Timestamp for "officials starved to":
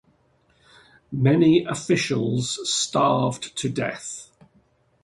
1.63-3.69